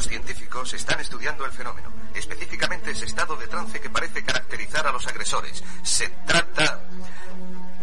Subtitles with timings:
[0.00, 4.92] Los científicos están estudiando el fenómeno, específicamente ese estado de trance que parece caracterizar a
[4.92, 5.62] los agresores.
[5.82, 6.80] Se trata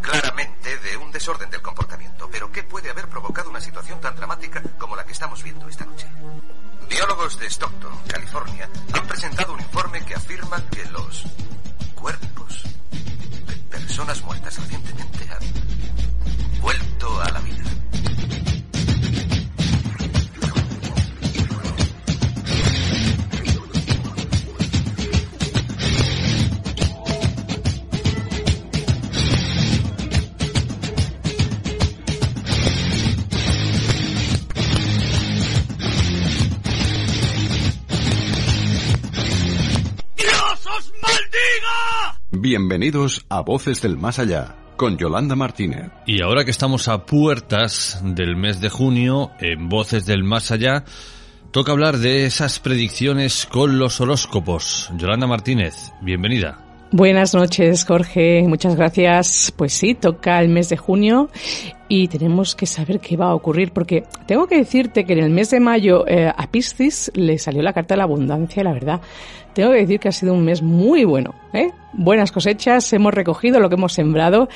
[0.01, 4.63] claramente de un desorden del comportamiento, pero ¿qué puede haber provocado una situación tan dramática
[4.79, 6.07] como la que estamos viendo esta noche?
[6.89, 11.23] Biólogos de Stockton, California, han presentado un informe que afirma que los
[11.93, 12.63] cuerpos
[13.45, 17.63] de personas muertas recientemente han vuelto a la vida.
[42.39, 45.89] Bienvenidos a Voces del Más Allá, con Yolanda Martínez.
[46.05, 50.83] Y ahora que estamos a puertas del mes de junio, en Voces del Más Allá,
[51.49, 54.91] toca hablar de esas predicciones con los horóscopos.
[54.97, 56.66] Yolanda Martínez, bienvenida.
[56.91, 58.43] Buenas noches, Jorge.
[58.47, 59.53] Muchas gracias.
[59.55, 61.29] Pues sí, toca el mes de junio
[61.89, 65.29] y tenemos que saber qué va a ocurrir porque tengo que decirte que en el
[65.29, 69.01] mes de mayo eh, a Piscis le salió la carta de la abundancia, la verdad.
[69.53, 71.71] Tengo que decir que ha sido un mes muy bueno, ¿eh?
[71.91, 74.47] Buenas cosechas, hemos recogido lo que hemos sembrado,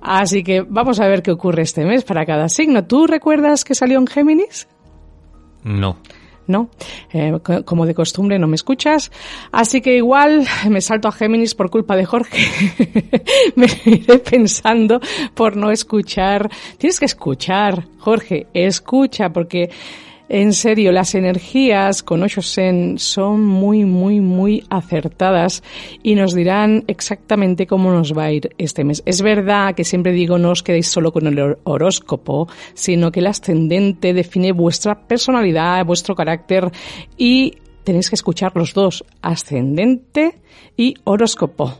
[0.00, 2.84] así que vamos a ver qué ocurre este mes para cada signo.
[2.84, 4.66] ¿Tú recuerdas que salió en Géminis?
[5.62, 5.96] No.
[6.50, 6.68] ¿No?
[7.12, 9.10] Eh, como de costumbre no me escuchas.
[9.52, 12.46] Así que igual me salto a Géminis por culpa de Jorge.
[13.56, 15.00] me iré pensando
[15.34, 16.50] por no escuchar.
[16.76, 19.70] Tienes que escuchar, Jorge, escucha, porque
[20.32, 25.64] en serio, las energías con Oshosen son muy, muy, muy acertadas
[26.04, 29.02] y nos dirán exactamente cómo nos va a ir este mes.
[29.06, 33.26] Es verdad que siempre digo no os quedéis solo con el horóscopo, sino que el
[33.26, 36.70] ascendente define vuestra personalidad, vuestro carácter
[37.16, 40.38] y tenéis que escuchar los dos, ascendente
[40.76, 41.76] y horóscopo.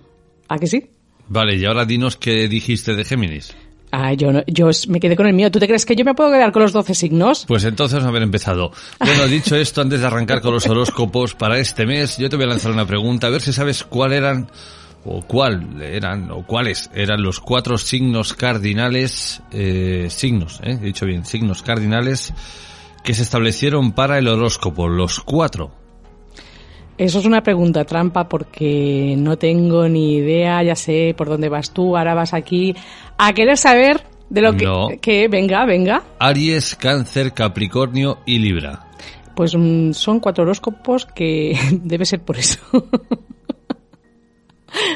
[0.49, 0.91] ¿A que sí?
[1.29, 3.55] Vale, y ahora dinos qué dijiste de Géminis.
[3.93, 5.51] Ah, yo, yo me quedé con el mío.
[5.51, 7.45] ¿Tú te crees que yo me puedo quedar con los 12 signos?
[7.47, 8.73] Pues entonces haber empezado.
[8.99, 12.45] Bueno, dicho esto, antes de arrancar con los horóscopos para este mes, yo te voy
[12.45, 14.49] a lanzar una pregunta, a ver si sabes cuál eran,
[15.05, 21.07] o cuál eran, o cuáles eran los cuatro signos cardinales, eh, signos, eh, he dicho
[21.07, 22.33] bien, signos cardinales
[23.03, 25.80] que se establecieron para el horóscopo, los cuatro.
[27.01, 31.71] Eso es una pregunta trampa porque no tengo ni idea, ya sé por dónde vas
[31.73, 32.77] tú, ahora vas aquí
[33.17, 36.03] a querer saber de lo que, que venga, venga.
[36.19, 38.85] Aries, Cáncer, Capricornio y Libra.
[39.35, 42.61] Pues mm, son cuatro horóscopos que debe ser por eso.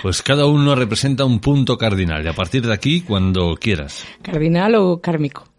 [0.03, 4.05] Pues cada uno representa un punto cardinal y a partir de aquí, cuando quieras.
[4.23, 5.54] ¿Cardinal o kármico?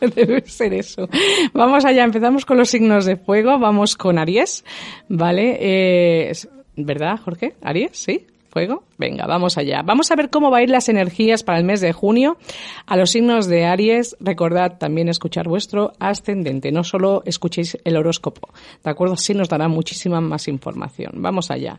[0.14, 1.08] Debe ser eso.
[1.52, 4.64] Vamos allá, empezamos con los signos de fuego, vamos con Aries,
[5.08, 5.56] ¿vale?
[5.60, 6.32] Eh,
[6.76, 7.54] ¿Verdad, Jorge?
[7.62, 7.90] ¿Aries?
[7.92, 8.26] ¿Sí?
[8.50, 8.84] ¿Fuego?
[8.96, 9.82] Venga, vamos allá.
[9.82, 12.38] Vamos a ver cómo va a ir las energías para el mes de junio.
[12.86, 18.48] A los signos de Aries, recordad también escuchar vuestro ascendente, no solo escuchéis el horóscopo,
[18.82, 19.14] ¿de acuerdo?
[19.14, 21.12] Así nos dará muchísima más información.
[21.16, 21.78] Vamos allá.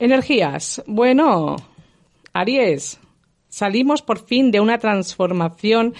[0.00, 0.82] Energías.
[0.86, 1.56] Bueno,
[2.32, 2.98] Aries,
[3.48, 5.94] salimos por fin de una transformación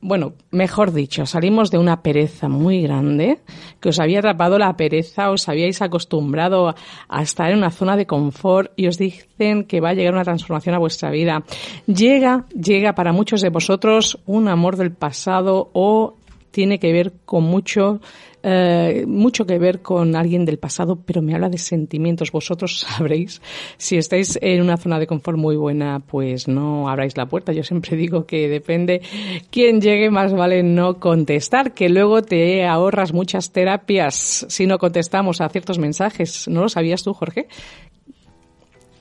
[0.00, 3.40] bueno, mejor dicho, salimos de una pereza muy grande,
[3.80, 6.74] que os había atrapado la pereza, os habíais acostumbrado
[7.08, 10.24] a estar en una zona de confort y os dicen que va a llegar una
[10.24, 11.42] transformación a vuestra vida.
[11.86, 16.17] Llega, llega para muchos de vosotros un amor del pasado o
[16.50, 18.00] tiene que ver con mucho
[18.42, 22.30] eh, mucho que ver con alguien del pasado, pero me habla de sentimientos.
[22.30, 23.42] Vosotros sabréis,
[23.76, 27.52] si estáis en una zona de confort muy buena, pues no abráis la puerta.
[27.52, 29.02] Yo siempre digo que depende
[29.50, 35.40] quién llegue, más vale no contestar, que luego te ahorras muchas terapias si no contestamos
[35.40, 36.46] a ciertos mensajes.
[36.48, 37.48] ¿No lo sabías tú, Jorge?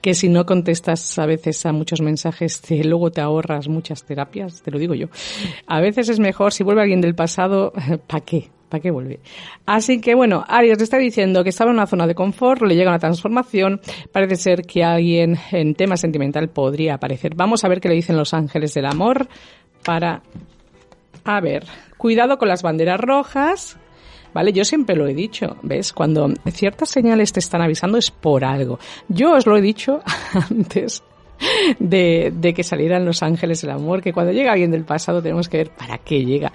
[0.07, 4.61] Que si no contestas a veces a muchos mensajes, te, luego te ahorras muchas terapias,
[4.61, 5.07] te lo digo yo.
[5.65, 7.73] A veces es mejor, si vuelve alguien del pasado,
[8.07, 8.49] ¿para qué?
[8.69, 9.19] ¿Para qué vuelve?
[9.65, 12.77] Así que bueno, Aries te está diciendo que estaba en una zona de confort, le
[12.77, 13.81] llega una transformación,
[14.13, 17.35] parece ser que alguien en tema sentimental podría aparecer.
[17.35, 19.27] Vamos a ver qué le dicen los ángeles del amor
[19.83, 20.23] para...
[21.25, 21.65] A ver,
[21.97, 23.77] cuidado con las banderas rojas,
[24.37, 24.53] ¿vale?
[24.53, 25.91] Yo siempre lo he dicho, ¿ves?
[25.91, 28.77] Cuando ciertas señales te están avisando es por algo.
[29.07, 30.01] Yo os lo he dicho
[30.51, 31.01] antes
[31.79, 35.57] de, que salieran los ángeles del amor, que cuando llega alguien del pasado tenemos que
[35.57, 36.51] ver para qué llega.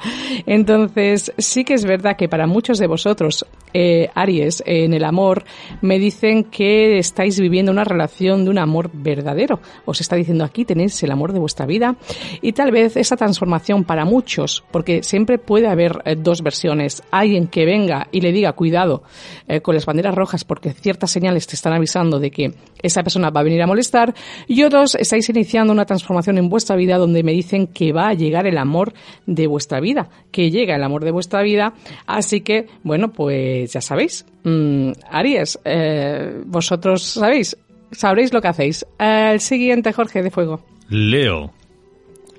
[0.46, 5.44] Entonces, sí que es verdad que para muchos de vosotros, eh, Aries, en el amor,
[5.80, 9.60] me dicen que estáis viviendo una relación de un amor verdadero.
[9.84, 11.96] Os está diciendo aquí tenéis el amor de vuestra vida
[12.40, 17.02] y tal vez esa transformación para muchos, porque siempre puede haber eh, dos versiones.
[17.10, 19.02] Alguien que venga y le diga cuidado
[19.48, 23.30] eh, con las banderas rojas porque ciertas señales te están avisando de que esa persona
[23.30, 24.14] va a venir a molestar
[24.46, 28.14] y otros estáis iniciando una transformación en vuestra vida donde me dicen que va a
[28.14, 28.94] llegar el amor
[29.26, 31.74] de vuestra vida, que llega el amor de vuestra vida.
[32.06, 34.24] Así que, bueno, pues ya sabéis.
[34.44, 37.54] Mm, Aries, eh, vosotros sabéis,
[37.90, 38.86] sabréis lo que hacéis.
[38.98, 40.60] el siguiente, Jorge de Fuego.
[40.88, 41.52] Leo.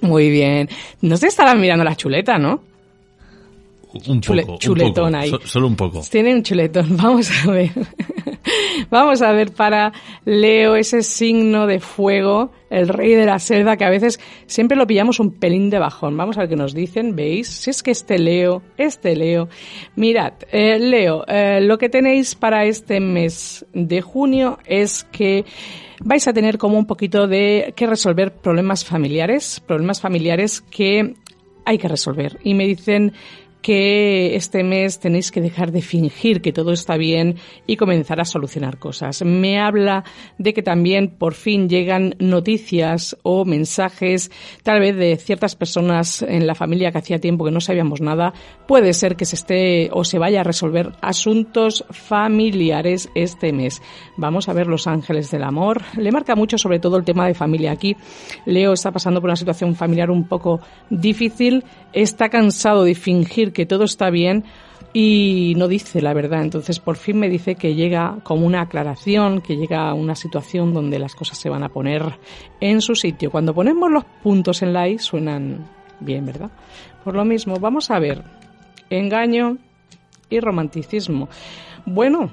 [0.01, 0.67] Muy bien.
[1.01, 2.63] No se estarán mirando la chuleta, ¿no?
[4.07, 4.57] Un poco.
[4.57, 5.31] chuletón ahí.
[5.45, 6.01] solo un poco.
[6.09, 6.97] Tiene un chuletón.
[6.97, 7.71] Vamos a ver.
[8.89, 9.93] Vamos a ver para
[10.25, 14.87] Leo ese signo de fuego, el rey de la selva, que a veces siempre lo
[14.87, 16.17] pillamos un pelín de bajón.
[16.17, 17.15] Vamos a ver qué nos dicen.
[17.15, 17.47] ¿Veis?
[17.47, 19.49] Si es que este Leo, este Leo.
[19.95, 25.45] Mirad, eh, Leo, eh, lo que tenéis para este mes de junio es que
[26.03, 31.15] vais a tener como un poquito de que resolver problemas familiares, problemas familiares que
[31.65, 32.39] hay que resolver.
[32.43, 33.13] Y me dicen
[33.63, 38.25] que este mes tenéis que dejar de fingir que todo está bien y comenzar a
[38.25, 39.23] solucionar cosas.
[39.23, 40.03] Me habla
[40.37, 44.31] de que también por fin llegan noticias o mensajes
[44.63, 48.33] tal vez de ciertas personas en la familia que hacía tiempo que no sabíamos nada.
[48.67, 53.81] Puede ser que se esté o se vaya a resolver asuntos familiares este mes.
[54.17, 55.81] Vamos a ver Los Ángeles del Amor.
[55.95, 57.95] Le marca mucho sobre todo el tema de familia aquí.
[58.45, 60.59] Leo está pasando por una situación familiar un poco
[60.89, 61.63] difícil,
[61.93, 64.43] está cansado de fingir que todo está bien
[64.93, 66.41] y no dice la verdad.
[66.41, 70.73] Entonces por fin me dice que llega como una aclaración, que llega a una situación
[70.73, 72.19] donde las cosas se van a poner
[72.59, 73.31] en su sitio.
[73.31, 75.67] Cuando ponemos los puntos en la I suenan
[75.99, 76.51] bien, ¿verdad?
[77.03, 78.23] Por lo mismo, vamos a ver
[78.89, 79.57] engaño
[80.29, 81.29] y romanticismo.
[81.85, 82.31] Bueno,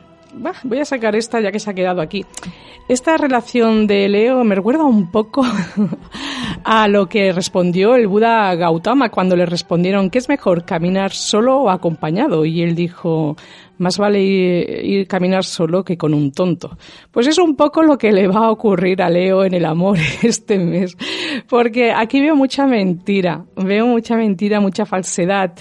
[0.65, 2.25] voy a sacar esta ya que se ha quedado aquí.
[2.89, 5.45] Esta relación de Leo me recuerda un poco
[6.65, 11.59] a lo que respondió el Buda Gautama cuando le respondieron ¿qué es mejor, caminar solo
[11.59, 12.45] o acompañado?
[12.45, 13.37] Y él dijo,
[13.81, 16.77] más vale ir, caminar solo que con un tonto.
[17.11, 19.99] Pues es un poco lo que le va a ocurrir a Leo en el amor
[20.23, 20.97] este mes,
[21.49, 25.55] porque aquí veo mucha mentira, veo mucha mentira, mucha falsedad.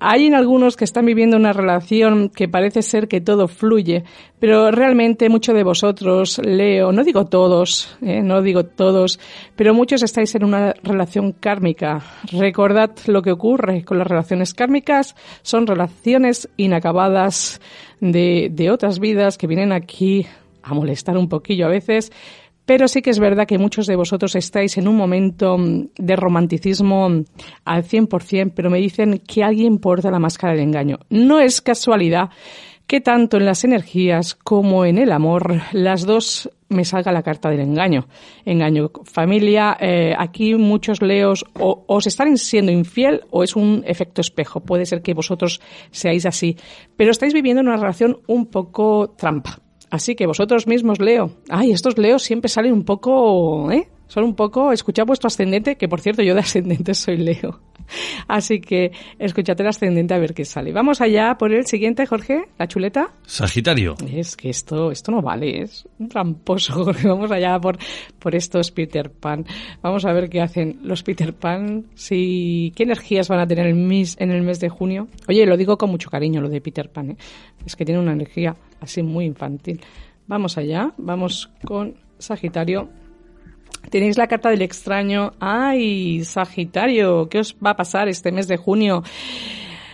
[0.00, 4.02] Hay en algunos que están viviendo una relación que parece ser que todo fluye,
[4.40, 9.20] pero realmente muchos de vosotros, Leo, no digo todos, eh, no digo todos,
[9.54, 12.02] pero muchos estáis en una relación kármica.
[12.32, 17.59] Recordad lo que ocurre con las relaciones kármicas, son relaciones inacabadas
[18.00, 20.26] de, de otras vidas que vienen aquí
[20.62, 22.12] a molestar un poquillo a veces,
[22.70, 27.08] pero sí que es verdad que muchos de vosotros estáis en un momento de romanticismo
[27.64, 31.00] al 100%, pero me dicen que alguien porta la máscara del engaño.
[31.08, 32.30] No es casualidad
[32.86, 37.50] que tanto en las energías como en el amor, las dos me salga la carta
[37.50, 38.06] del engaño.
[38.44, 38.90] Engaño.
[39.04, 44.60] Familia, eh, aquí muchos leos o os están siendo infiel o es un efecto espejo.
[44.60, 46.56] Puede ser que vosotros seáis así,
[46.96, 49.58] pero estáis viviendo una relación un poco trampa.
[49.90, 51.32] Así que vosotros mismos, Leo.
[51.48, 53.88] Ay, estos leos siempre salen un poco, ¿eh?
[54.10, 57.60] Son un poco, escuchad vuestro ascendente, que por cierto yo de ascendente soy Leo.
[58.26, 58.90] Así que
[59.20, 60.72] escúchate el ascendente a ver qué sale.
[60.72, 63.14] Vamos allá por el siguiente, Jorge, la chuleta.
[63.22, 63.94] Sagitario.
[64.12, 67.06] Es que esto, esto no vale, es un tramposo, Jorge.
[67.06, 67.78] Vamos allá por,
[68.18, 69.46] por estos Peter Pan.
[69.80, 73.76] Vamos a ver qué hacen los Peter Pan, si, qué energías van a tener el
[73.76, 75.06] mes, en el mes de junio.
[75.28, 77.16] Oye, lo digo con mucho cariño, lo de Peter Pan, ¿eh?
[77.64, 79.80] es que tiene una energía así muy infantil.
[80.26, 82.88] Vamos allá, vamos con Sagitario.
[83.88, 85.32] Tenéis la carta del extraño.
[85.40, 87.28] ¡Ay, Sagitario!
[87.28, 89.02] ¿Qué os va a pasar este mes de junio?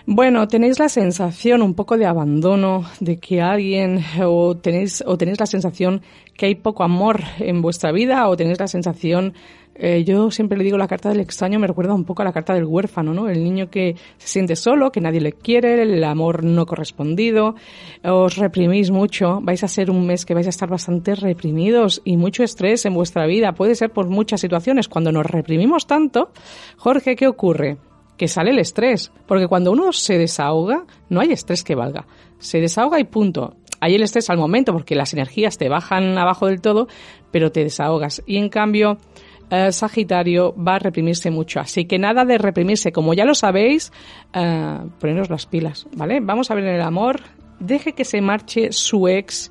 [0.09, 5.41] Bueno, tenéis la sensación un poco de abandono, de que alguien, o tenéis, o tenéis
[5.41, 6.03] la sensación
[6.37, 9.35] que hay poco amor en vuestra vida, o tenéis la sensación
[9.79, 12.33] eh, yo siempre le digo la carta del extraño me recuerda un poco a la
[12.33, 13.29] carta del huérfano, ¿no?
[13.29, 17.55] El niño que se siente solo, que nadie le quiere, el amor no correspondido,
[18.03, 22.17] os reprimís mucho, vais a ser un mes que vais a estar bastante reprimidos y
[22.17, 23.53] mucho estrés en vuestra vida.
[23.53, 24.89] Puede ser por muchas situaciones.
[24.89, 26.31] Cuando nos reprimimos tanto,
[26.77, 27.77] Jorge, ¿qué ocurre?
[28.17, 32.07] Que sale el estrés, porque cuando uno se desahoga, no hay estrés que valga.
[32.39, 36.47] Se desahoga y punto hay el estrés al momento porque las energías te bajan abajo
[36.47, 36.89] del todo,
[37.31, 38.23] pero te desahogas.
[38.27, 38.99] Y en cambio,
[39.51, 41.61] eh, Sagitario va a reprimirse mucho.
[41.61, 42.93] Así que nada de reprimirse.
[42.93, 43.93] Como ya lo sabéis,
[44.33, 46.21] eh, poneros las pilas, ¿vale?
[46.21, 47.21] Vamos a ver el amor.
[47.59, 49.51] deje que se marche su ex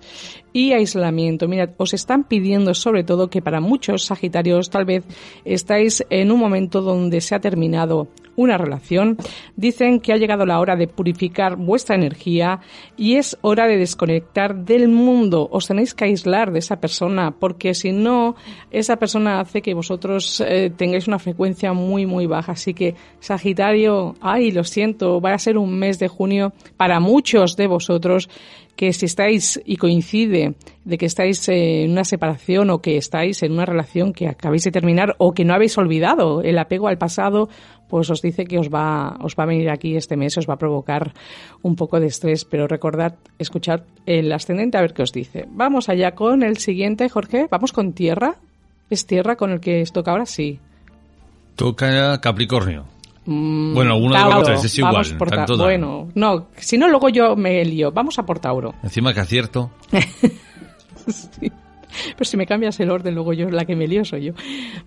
[0.54, 1.48] y aislamiento.
[1.48, 5.04] Mirad, os están pidiendo sobre todo que para muchos Sagitarios tal vez
[5.44, 9.18] estáis en un momento donde se ha terminado una relación.
[9.56, 12.60] Dicen que ha llegado la hora de purificar vuestra energía
[12.98, 15.48] y es hora de desconectar del mundo.
[15.52, 18.36] Os tenéis que aislar de esa persona porque si no,
[18.72, 22.54] esa persona hace que vosotros eh, tengáis una frecuencia muy, muy baja.
[22.54, 27.56] Así que, Sagitario, ay, lo siento, va a ser un mes de junio para muchos
[27.56, 28.30] de vosotros
[28.76, 33.54] que si estáis y coincide de que estáis en una separación o que estáis en
[33.54, 37.50] una relación que acabáis de terminar o que no habéis olvidado el apego al pasado,
[37.90, 40.56] pues os dice que os va, os va a venir aquí este mes, os va
[40.56, 41.14] a provocar
[41.62, 45.46] un poco de estrés, pero recordad escuchar el ascendente a ver qué os dice.
[45.50, 47.48] Vamos allá con el siguiente, Jorge.
[47.50, 48.36] Vamos con tierra.
[48.90, 50.26] ¿Es tierra con el que os toca ahora?
[50.26, 50.60] Sí.
[51.56, 52.95] Toca Capricornio.
[53.26, 55.06] Mm, Bueno, uno de los tres es igual,
[55.58, 57.92] bueno, no, si no luego yo me lío.
[57.92, 58.74] Vamos a por Tauro.
[58.84, 59.72] Encima que acierto.
[61.08, 61.52] Sí.
[62.18, 64.34] Pero si me cambias el orden, luego yo la que me lío soy yo.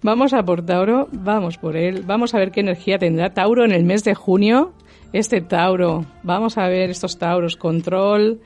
[0.02, 2.02] Vamos a por Tauro, vamos por él.
[2.06, 4.72] Vamos a ver qué energía tendrá Tauro en el mes de junio.
[5.12, 8.40] Este Tauro, vamos a ver estos Tauros, control,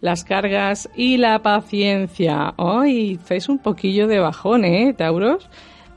[0.00, 2.54] las cargas y la paciencia.
[2.56, 5.48] Ay, estáis un poquillo de bajón, ¿eh, Tauros?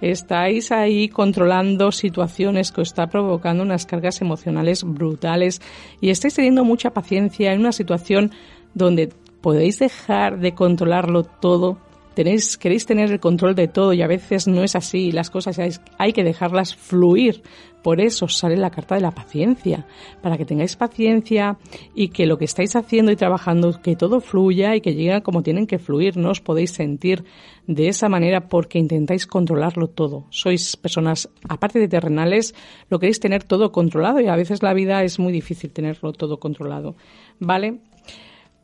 [0.01, 5.61] Estáis ahí controlando situaciones que os está provocando unas cargas emocionales brutales
[6.01, 8.31] y estáis teniendo mucha paciencia en una situación
[8.73, 9.09] donde
[9.41, 11.79] podéis dejar de controlarlo todo.
[12.17, 15.11] Tenéis, queréis tener el control de todo y a veces no es así.
[15.11, 15.69] Las cosas hay,
[15.99, 17.43] hay que dejarlas fluir.
[17.83, 19.85] Por eso sale la carta de la paciencia.
[20.23, 21.59] Para que tengáis paciencia
[21.93, 25.43] y que lo que estáis haciendo y trabajando, que todo fluya y que llegue como
[25.43, 26.17] tienen que fluir.
[26.17, 27.23] No os podéis sentir
[27.67, 30.25] de esa manera porque intentáis controlarlo todo.
[30.31, 32.55] Sois personas, aparte de terrenales,
[32.89, 36.39] lo queréis tener todo controlado y a veces la vida es muy difícil tenerlo todo
[36.39, 36.95] controlado.
[37.39, 37.77] ¿Vale?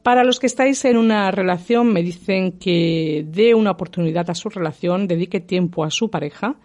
[0.03, 4.49] Para los que estáis en una relación, me dicen que dé una oportunidad a su
[4.49, 6.57] relación, dedique tiempo a su pareja,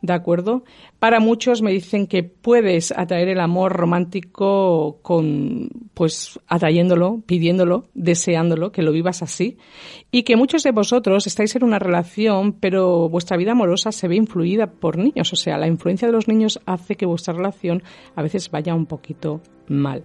[0.00, 0.64] ¿de acuerdo?
[0.98, 8.72] Para muchos me dicen que puedes atraer el amor romántico con, pues, atrayéndolo, pidiéndolo, deseándolo,
[8.72, 9.58] que lo vivas así,
[10.10, 14.16] y que muchos de vosotros estáis en una relación, pero vuestra vida amorosa se ve
[14.16, 17.82] influida por niños, o sea, la influencia de los niños hace que vuestra relación
[18.14, 20.02] a veces vaya un poquito mal.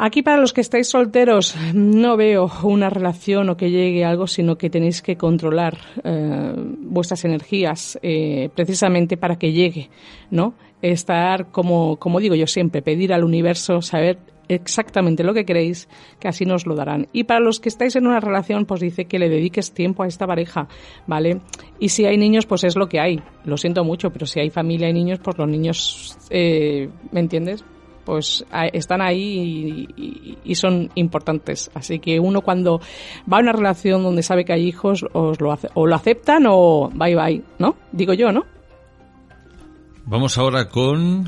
[0.00, 4.56] Aquí para los que estáis solteros no veo una relación o que llegue algo, sino
[4.56, 9.90] que tenéis que controlar eh, vuestras energías eh, precisamente para que llegue,
[10.30, 10.54] ¿no?
[10.82, 15.88] Estar como, como digo yo siempre, pedir al universo saber exactamente lo que queréis,
[16.20, 17.08] que así nos lo darán.
[17.12, 20.06] Y para los que estáis en una relación, pues dice que le dediques tiempo a
[20.06, 20.68] esta pareja,
[21.08, 21.40] ¿vale?
[21.80, 23.20] Y si hay niños, pues es lo que hay.
[23.44, 27.64] Lo siento mucho, pero si hay familia y niños, pues los niños, eh, ¿me entiendes?
[28.08, 31.70] Pues están ahí y, y- y son importantes.
[31.74, 32.80] Así que uno cuando
[33.30, 36.44] va a una relación donde sabe que hay hijos, os lo hace, o lo aceptan
[36.48, 37.76] o bye bye, ¿no?
[37.92, 38.46] Digo yo, ¿no?
[40.06, 41.26] Vamos ahora con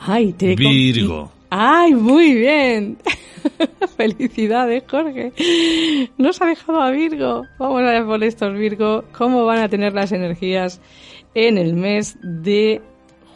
[0.00, 1.30] Ay, te Virgo.
[1.50, 2.98] Ay, muy bien.
[3.96, 5.32] Felicidades, Jorge.
[6.18, 7.42] Nos ha dejado a Virgo.
[7.58, 10.80] Vamos a ver por estos Virgo cómo van a tener las energías
[11.34, 12.82] en el mes de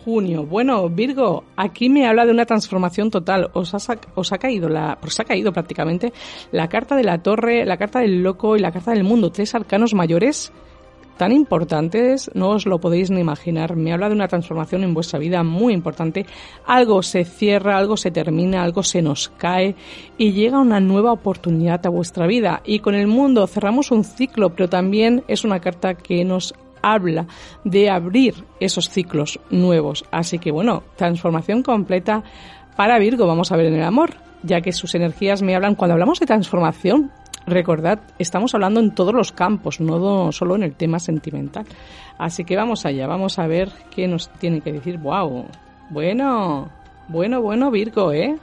[0.05, 0.45] junio.
[0.45, 3.51] Bueno, Virgo, aquí me habla de una transformación total.
[3.55, 6.13] Os ha, os ha caído la, os ha caído prácticamente
[6.53, 9.31] la carta de la torre, la carta del loco y la carta del mundo.
[9.31, 10.53] Tres arcanos mayores
[11.17, 13.77] tan importantes, no os lo podéis ni imaginar.
[13.77, 16.27] Me habla de una transformación en vuestra vida muy importante.
[16.67, 19.77] Algo se cierra, algo se termina, algo se nos cae
[20.19, 22.63] y llega una nueva oportunidad a vuestra vida.
[22.65, 26.55] Y con el mundo cerramos un ciclo, pero también es una carta que nos
[26.93, 27.27] habla
[27.65, 30.05] de abrir esos ciclos nuevos.
[30.11, 32.23] Así que bueno, transformación completa
[32.77, 35.95] para Virgo, vamos a ver en el amor, ya que sus energías me hablan cuando
[35.95, 37.11] hablamos de transformación.
[37.47, 41.67] Recordad, estamos hablando en todos los campos, no solo en el tema sentimental.
[42.19, 44.99] Así que vamos allá, vamos a ver qué nos tiene que decir.
[44.99, 45.47] ¡Wow!
[45.91, 46.71] Bueno,
[47.09, 48.37] bueno, bueno, Virgo, ¿eh?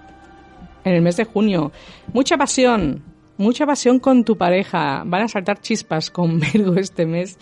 [0.84, 1.72] En el mes de junio.
[2.14, 3.04] Mucha pasión,
[3.42, 5.04] mucha pasión con tu pareja.
[5.06, 7.38] Van a saltar chispas con Virgo este mes.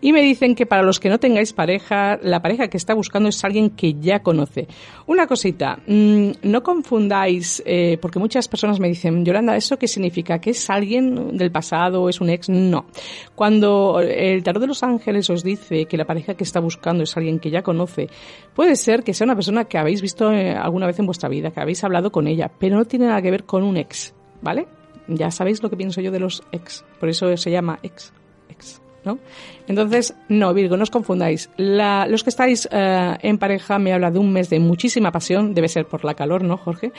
[0.00, 3.28] Y me dicen que para los que no tengáis pareja, la pareja que está buscando
[3.28, 4.68] es alguien que ya conoce.
[5.06, 10.40] Una cosita, mm, no confundáis, eh, porque muchas personas me dicen, Yolanda, ¿eso qué significa?
[10.40, 12.08] ¿Que es alguien del pasado?
[12.08, 12.48] ¿Es un ex?
[12.48, 12.86] No.
[13.34, 17.16] Cuando el tarot de los ángeles os dice que la pareja que está buscando es
[17.16, 18.08] alguien que ya conoce,
[18.54, 21.50] puede ser que sea una persona que habéis visto eh, alguna vez en vuestra vida,
[21.50, 24.79] que habéis hablado con ella, pero no tiene nada que ver con un ex, ¿vale?
[25.16, 28.12] Ya sabéis lo que pienso yo de los ex, por eso se llama ex,
[28.48, 29.18] ex, ¿no?
[29.66, 31.50] Entonces, no, Virgo, no os confundáis.
[31.56, 35.54] La- los que estáis eh, en pareja me habla de un mes de muchísima pasión,
[35.54, 36.92] debe ser por la calor, ¿no, Jorge?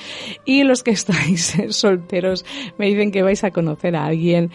[0.46, 2.46] Y los que estáis solteros
[2.78, 4.52] me dicen que vais a conocer a alguien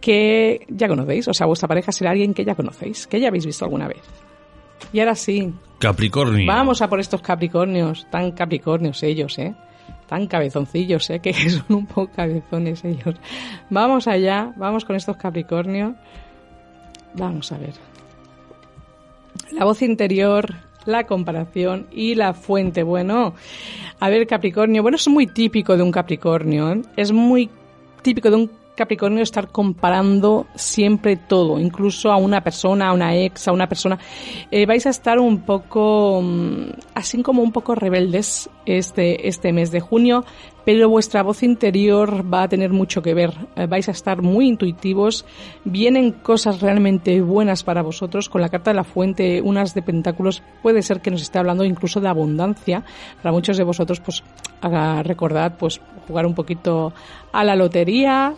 [0.00, 3.46] que ya conocéis, o sea, vuestra pareja será alguien que ya conocéis, que ya habéis
[3.46, 4.02] visto alguna vez.
[4.92, 6.46] Y ahora sí, Capricornio.
[6.46, 9.54] Vamos a por estos Capricornios, tan Capricornios ellos, ¿eh?
[10.08, 11.20] Tan cabezoncillos, ¿eh?
[11.20, 13.16] Que son un poco cabezones ellos.
[13.70, 15.94] Vamos allá, vamos con estos Capricornios.
[17.14, 17.74] Vamos a ver.
[19.52, 22.82] La voz interior, la comparación y la fuente.
[22.82, 23.34] Bueno,
[24.00, 24.82] a ver, Capricornio.
[24.82, 26.72] Bueno, es muy típico de un Capricornio.
[26.72, 26.82] ¿eh?
[26.96, 27.50] Es muy
[28.02, 33.48] típico de un Capricornio estar comparando siempre todo, incluso a una persona, a una ex,
[33.48, 33.98] a una persona.
[34.50, 39.70] Eh, vais a estar un poco, mm, así como un poco rebeldes este, este mes
[39.70, 40.24] de junio,
[40.66, 43.32] pero vuestra voz interior va a tener mucho que ver.
[43.54, 45.24] Eh, vais a estar muy intuitivos,
[45.64, 48.28] vienen cosas realmente buenas para vosotros.
[48.28, 51.64] Con la carta de la fuente, unas de pentáculos, puede ser que nos esté hablando
[51.64, 52.84] incluso de abundancia.
[53.22, 54.24] Para muchos de vosotros, pues,
[55.04, 56.92] recordad, pues, jugar un poquito
[57.32, 58.34] a la lotería,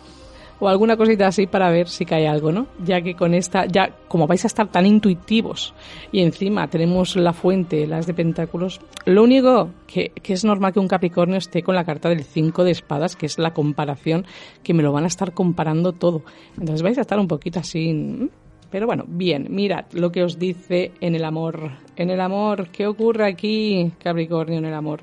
[0.59, 2.67] o alguna cosita así para ver si cae algo, ¿no?
[2.83, 5.73] Ya que con esta, ya como vais a estar tan intuitivos
[6.11, 10.79] y encima tenemos la fuente, las de pentáculos, lo único que, que es normal que
[10.79, 14.25] un Capricornio esté con la carta del 5 de espadas, que es la comparación,
[14.63, 16.23] que me lo van a estar comparando todo.
[16.57, 18.29] Entonces vais a estar un poquito así.
[18.69, 21.71] Pero bueno, bien, mirad lo que os dice en el amor.
[21.95, 25.01] En el amor, ¿qué ocurre aquí, Capricornio, en el amor?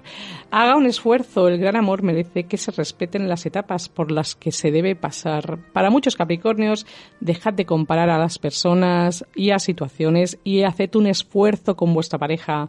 [0.51, 4.51] Haga un esfuerzo, el gran amor merece que se respeten las etapas por las que
[4.51, 5.59] se debe pasar.
[5.73, 6.87] Para muchos Capricornios,
[7.21, 12.19] dejad de comparar a las personas y a situaciones y haced un esfuerzo con vuestra
[12.19, 12.69] pareja.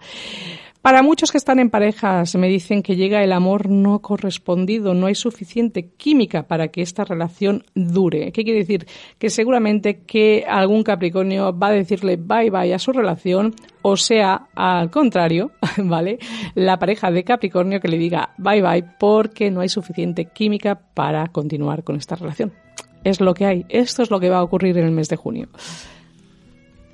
[0.81, 5.07] Para muchos que están en parejas me dicen que llega el amor no correspondido, no
[5.07, 8.31] hay suficiente química para que esta relación dure.
[8.31, 8.87] ¿Qué quiere decir?
[9.17, 14.47] Que seguramente que algún Capricornio va a decirle bye bye a su relación o sea,
[14.55, 16.19] al contrario, ¿vale?
[16.55, 21.27] La pareja de Capricornio que le diga bye bye porque no hay suficiente química para
[21.27, 22.53] continuar con esta relación.
[23.03, 23.65] Es lo que hay.
[23.69, 25.47] Esto es lo que va a ocurrir en el mes de junio.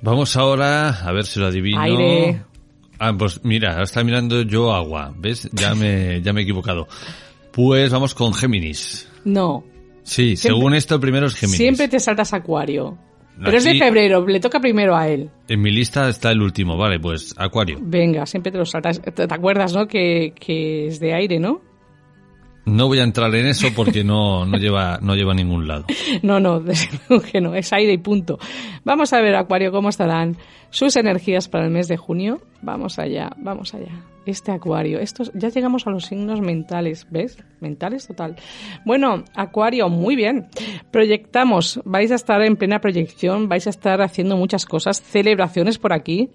[0.02, 1.80] Vamos ahora a ver si lo adivino.
[1.80, 2.53] Aire.
[2.98, 5.12] Ah, pues mira, ahora está mirando yo agua.
[5.16, 5.48] ¿Ves?
[5.52, 6.86] Ya me, ya me he equivocado.
[7.52, 9.08] Pues vamos con Géminis.
[9.24, 9.64] No.
[10.02, 11.56] Sí, Siempre- según esto, primero es Géminis.
[11.56, 12.98] Siempre te saltas Acuario.
[13.42, 15.28] Pero es de febrero, le toca primero a él.
[15.48, 17.78] En mi lista está el último, vale, pues Acuario.
[17.82, 19.00] Venga, siempre te lo saltas.
[19.02, 19.88] ¿Te, te acuerdas, no?
[19.88, 21.60] Que, que es de aire, ¿no?
[22.66, 25.84] No voy a entrar en eso porque no, no lleva, no lleva a ningún lado.
[26.22, 26.88] No, no, desde
[27.30, 28.38] que no, es aire y punto.
[28.84, 30.36] Vamos a ver, Acuario, cómo estarán
[30.70, 32.40] sus energías para el mes de junio.
[32.62, 34.04] Vamos allá, vamos allá.
[34.26, 37.36] Este Acuario, estos, ya llegamos a los signos mentales, ¿ves?
[37.60, 38.36] Mentales total.
[38.86, 40.48] Bueno, Acuario, muy bien.
[40.90, 45.92] Proyectamos, vais a estar en plena proyección, vais a estar haciendo muchas cosas, celebraciones por
[45.92, 46.30] aquí.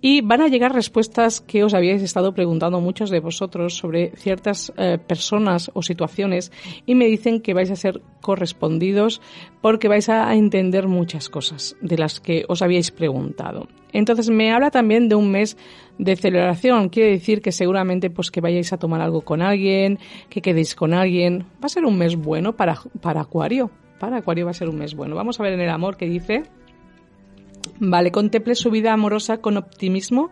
[0.00, 4.72] Y van a llegar respuestas que os habíais estado preguntando muchos de vosotros sobre ciertas
[4.76, 6.52] eh, personas o situaciones
[6.84, 9.20] y me dicen que vais a ser correspondidos
[9.60, 13.68] porque vais a entender muchas cosas de las que os habíais preguntado.
[13.92, 15.56] Entonces me habla también de un mes
[15.98, 16.90] de celebración.
[16.90, 20.92] Quiere decir que seguramente pues que vayáis a tomar algo con alguien, que quedéis con
[20.92, 21.46] alguien.
[21.62, 23.70] Va a ser un mes bueno para, para Acuario.
[23.98, 25.16] Para Acuario va a ser un mes bueno.
[25.16, 26.42] Vamos a ver en el amor qué dice.
[27.78, 30.30] Vale, contemple su vida amorosa con optimismo.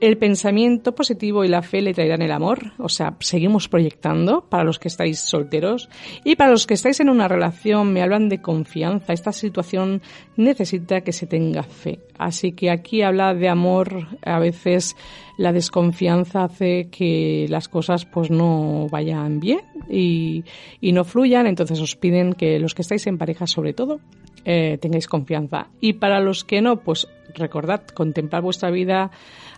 [0.00, 2.72] El pensamiento positivo y la fe le traerán el amor.
[2.78, 5.88] O sea, seguimos proyectando para los que estáis solteros.
[6.24, 9.12] Y para los que estáis en una relación, me hablan de confianza.
[9.12, 10.02] Esta situación
[10.36, 12.00] necesita que se tenga fe.
[12.16, 14.06] Así que aquí habla de amor.
[14.22, 14.96] A veces
[15.36, 20.44] la desconfianza hace que las cosas pues no vayan bien y,
[20.80, 21.46] y no fluyan.
[21.46, 24.00] Entonces os piden que los que estáis en pareja, sobre todo,
[24.44, 25.68] eh, tengáis confianza.
[25.80, 29.10] Y para los que no, pues recordad, contemplar vuestra vida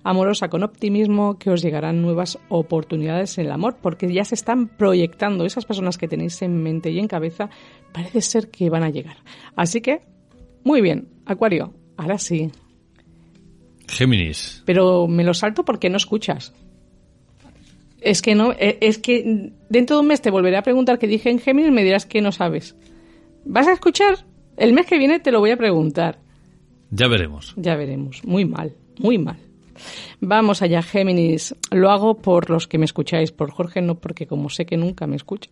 [0.02, 4.68] amorosa con optimismo, que os llegarán nuevas oportunidades en el amor, porque ya se están
[4.68, 7.50] proyectando esas personas que tenéis en mente y en cabeza,
[7.92, 9.16] parece ser que van a llegar.
[9.56, 10.02] Así que,
[10.64, 12.50] muy bien, Acuario, ahora sí.
[13.88, 14.62] Géminis.
[14.64, 16.54] Pero me lo salto porque no escuchas.
[18.00, 21.08] Es que no, eh, es que dentro de un mes te volveré a preguntar qué
[21.08, 22.76] dije en Géminis y me dirás que no sabes.
[23.44, 24.24] ¿Vas a escuchar?
[24.56, 26.18] El mes que viene te lo voy a preguntar.
[26.90, 27.54] Ya veremos.
[27.56, 28.24] Ya veremos.
[28.24, 29.36] Muy mal, muy mal.
[30.20, 31.54] Vamos allá, Géminis.
[31.70, 35.06] Lo hago por los que me escucháis, por Jorge no, porque como sé que nunca
[35.06, 35.50] me escucha,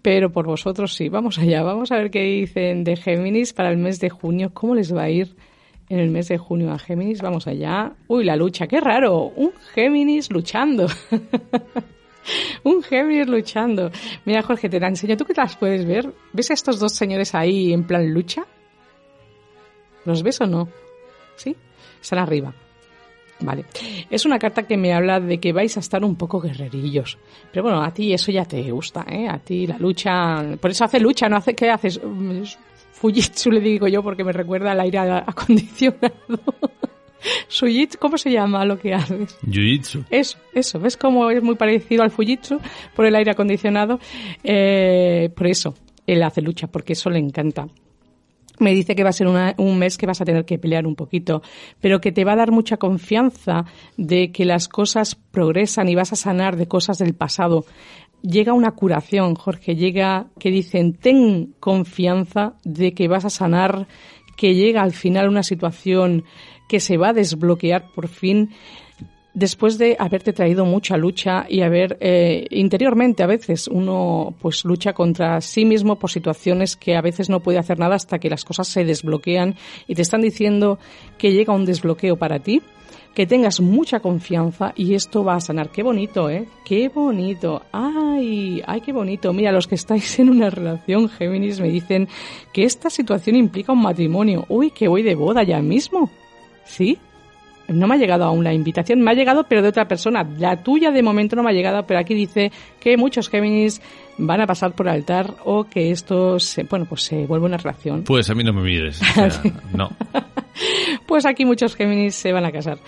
[0.00, 1.08] pero por vosotros sí.
[1.08, 4.50] Vamos allá, vamos a ver qué dicen de Géminis para el mes de junio.
[4.54, 5.36] ¿Cómo les va a ir
[5.90, 7.20] en el mes de junio a Géminis?
[7.20, 7.92] Vamos allá.
[8.06, 9.24] Uy, la lucha, qué raro.
[9.24, 10.86] Un Géminis luchando.
[12.64, 13.90] Un Géminis luchando.
[14.24, 15.16] Mira, Jorge, te la enseño.
[15.16, 16.12] ¿Tú qué las puedes ver?
[16.32, 18.46] ¿Ves a estos dos señores ahí en plan lucha?
[20.04, 20.68] ¿Los ves o no?
[21.36, 21.56] ¿Sí?
[22.00, 22.52] Están arriba.
[23.40, 23.64] Vale.
[24.10, 27.18] Es una carta que me habla de que vais a estar un poco guerrerillos.
[27.52, 29.28] Pero bueno, a ti eso ya te gusta, ¿eh?
[29.28, 30.56] A ti la lucha...
[30.60, 31.54] Por eso hace lucha, no hace...
[31.54, 32.00] ¿Qué haces?
[32.92, 36.10] Fujitsu le digo yo porque me recuerda al aire acondicionado.
[37.98, 39.38] ¿cómo se llama lo que haces?
[39.46, 40.06] Jiu-Jitsu.
[40.10, 40.78] Eso, eso.
[40.78, 42.60] ¿Ves cómo es muy parecido al Fujitsu
[42.94, 43.98] por el aire acondicionado?
[44.42, 45.74] Eh, por eso,
[46.06, 47.66] él hace lucha, porque eso le encanta
[48.60, 50.94] me dice que va a ser un mes que vas a tener que pelear un
[50.94, 51.42] poquito,
[51.80, 53.64] pero que te va a dar mucha confianza
[53.96, 57.64] de que las cosas progresan y vas a sanar de cosas del pasado.
[58.22, 63.86] Llega una curación, Jorge, llega que dicen, ten confianza de que vas a sanar,
[64.36, 66.24] que llega al final una situación
[66.68, 68.50] que se va a desbloquear por fin
[69.38, 74.92] después de haberte traído mucha lucha y haber eh, interiormente a veces uno pues lucha
[74.92, 78.44] contra sí mismo por situaciones que a veces no puede hacer nada hasta que las
[78.44, 79.54] cosas se desbloquean
[79.86, 80.78] y te están diciendo
[81.18, 82.62] que llega un desbloqueo para ti
[83.14, 85.70] que tengas mucha confianza y esto va a sanar.
[85.70, 86.46] Qué bonito, ¿eh?
[86.64, 87.62] Qué bonito.
[87.72, 89.32] Ay, ay, qué bonito.
[89.32, 92.06] Mira, los que estáis en una relación, Géminis, me dicen
[92.52, 94.44] que esta situación implica un matrimonio.
[94.48, 96.10] Uy, que voy de boda ya mismo.
[96.68, 96.98] ¿Sí?
[97.68, 100.26] no me ha llegado aún la invitación, me ha llegado pero de otra persona.
[100.38, 102.50] La tuya de momento no me ha llegado, pero aquí dice
[102.80, 103.80] que muchos Géminis
[104.16, 108.04] van a pasar por altar o que esto se, bueno, pues se vuelve una relación.
[108.04, 109.00] Pues a mí no me mires,
[109.74, 109.90] no.
[111.08, 112.78] Pues aquí muchos Géminis se van a casar.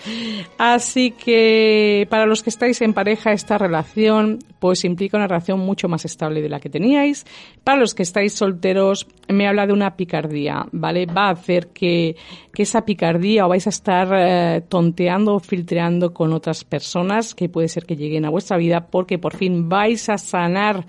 [0.59, 5.87] Así que para los que estáis en pareja, esta relación pues implica una relación mucho
[5.87, 7.25] más estable de la que teníais.
[7.63, 11.07] Para los que estáis solteros, me habla de una picardía, ¿vale?
[11.07, 12.15] Va a hacer que,
[12.53, 17.49] que esa picardía o vais a estar eh, tonteando o filtreando con otras personas que
[17.49, 20.85] puede ser que lleguen a vuestra vida porque por fin vais a sanar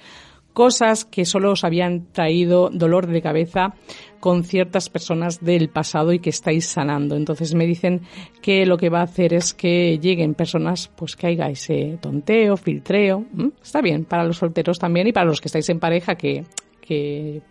[0.52, 3.74] cosas que solo os habían traído dolor de cabeza
[4.20, 7.16] con ciertas personas del pasado y que estáis sanando.
[7.16, 8.02] Entonces me dicen
[8.40, 12.56] que lo que va a hacer es que lleguen personas, pues que haya ese tonteo,
[12.56, 13.24] filtreo.
[13.62, 16.44] Está bien para los solteros también y para los que estáis en pareja que,
[16.80, 17.42] que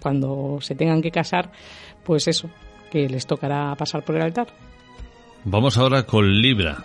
[0.00, 1.52] cuando se tengan que casar,
[2.02, 2.48] pues eso,
[2.90, 4.48] que les tocará pasar por el altar.
[5.44, 6.84] Vamos ahora con Libra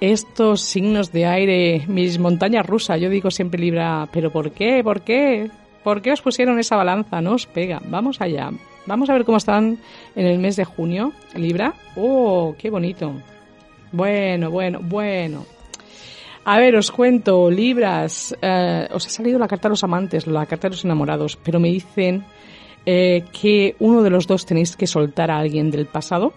[0.00, 4.82] estos signos de aire, mis montañas rusas, yo digo siempre Libra, pero ¿por qué?
[4.84, 5.50] ¿Por qué?
[5.82, 7.20] ¿Por qué os pusieron esa balanza?
[7.20, 7.80] No os pega.
[7.88, 8.50] Vamos allá.
[8.86, 9.78] Vamos a ver cómo están
[10.14, 11.74] en el mes de junio, Libra.
[11.96, 13.12] ¡Oh, qué bonito!
[13.92, 15.46] Bueno, bueno, bueno.
[16.44, 20.46] A ver, os cuento, Libras, eh, os ha salido la carta de los amantes, la
[20.46, 22.24] carta de los enamorados, pero me dicen
[22.86, 26.32] eh, que uno de los dos tenéis que soltar a alguien del pasado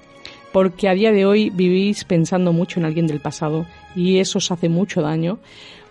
[0.52, 4.52] porque a día de hoy vivís pensando mucho en alguien del pasado y eso os
[4.52, 5.40] hace mucho daño.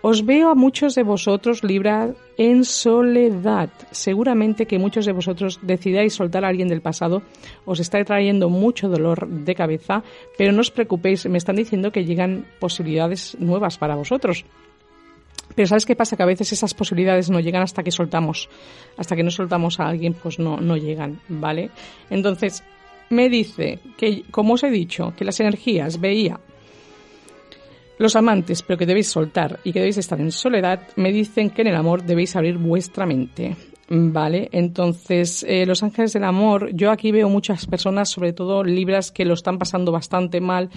[0.03, 3.69] Os veo a muchos de vosotros, Libra, en soledad.
[3.91, 7.23] Seguramente que muchos de vosotros decidáis soltar a alguien del pasado,
[7.67, 10.03] os está trayendo mucho dolor de cabeza,
[10.39, 14.47] pero no os preocupéis, me están diciendo que llegan posibilidades nuevas para vosotros.
[15.55, 16.17] Pero ¿sabes qué pasa?
[16.17, 18.49] Que a veces esas posibilidades no llegan hasta que soltamos.
[18.97, 21.71] Hasta que no soltamos a alguien, pues no, no llegan, ¿vale?
[22.09, 22.63] Entonces,
[23.11, 26.41] me dice que, como os he dicho, que las energías veía
[27.99, 31.61] los amantes, pero que debéis soltar y que debéis estar en soledad, me dicen que
[31.61, 33.57] en el amor debéis abrir vuestra mente.
[33.93, 39.11] Vale, entonces eh, los ángeles del amor, yo aquí veo muchas personas, sobre todo libras,
[39.11, 40.71] que lo están pasando bastante mal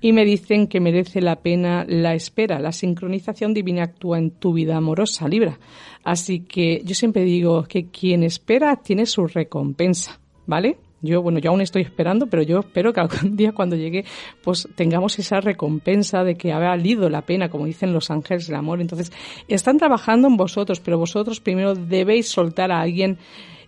[0.00, 2.58] y me dicen que merece la pena la espera.
[2.58, 5.58] La sincronización divina actúa en tu vida amorosa, Libra.
[6.02, 10.78] Así que yo siempre digo que quien espera tiene su recompensa, ¿vale?
[11.04, 14.04] Yo, bueno, yo aún estoy esperando, pero yo espero que algún día cuando llegue,
[14.42, 18.56] pues tengamos esa recompensa de que ha valido la pena, como dicen los ángeles del
[18.56, 18.80] amor.
[18.80, 19.12] Entonces,
[19.46, 23.18] están trabajando en vosotros, pero vosotros primero debéis soltar a alguien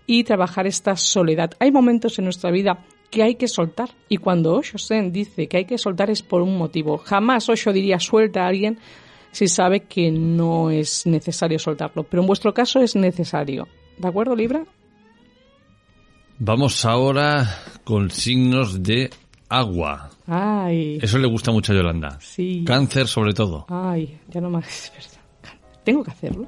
[0.06, 1.52] y trabajar esta soledad.
[1.58, 3.90] Hay momentos en nuestra vida que hay que soltar.
[4.08, 6.98] Y cuando Osho Sen dice que hay que soltar es por un motivo.
[6.98, 8.78] Jamás Osho diría suelta a alguien
[9.30, 12.04] si sabe que no es necesario soltarlo.
[12.04, 13.68] Pero en vuestro caso es necesario.
[13.98, 14.64] ¿De acuerdo, Libra?
[16.38, 17.48] Vamos ahora
[17.82, 19.08] con signos de
[19.48, 20.10] agua.
[20.26, 20.98] Ay.
[21.00, 22.18] Eso le gusta mucho a Yolanda.
[22.20, 22.62] Sí.
[22.66, 23.64] Cáncer sobre todo.
[23.70, 24.92] Ay, ya no más.
[25.82, 26.46] ¿Tengo que hacerlo?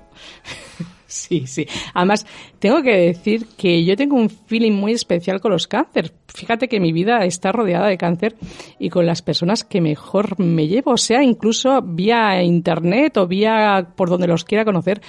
[1.06, 1.66] sí, sí.
[1.94, 2.26] Además,
[2.58, 6.12] tengo que decir que yo tengo un feeling muy especial con los cáncer.
[6.26, 8.36] Fíjate que mi vida está rodeada de cáncer
[8.78, 13.92] y con las personas que mejor me llevo, o sea, incluso vía internet o vía
[13.96, 15.00] por donde los quiera conocer